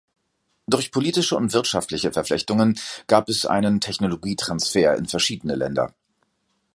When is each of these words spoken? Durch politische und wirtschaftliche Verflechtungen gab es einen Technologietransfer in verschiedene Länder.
Durch 0.65 0.91
politische 0.91 1.35
und 1.35 1.53
wirtschaftliche 1.53 2.11
Verflechtungen 2.11 2.79
gab 3.05 3.29
es 3.29 3.45
einen 3.45 3.79
Technologietransfer 3.81 4.95
in 4.97 5.05
verschiedene 5.05 5.53
Länder. 5.53 5.93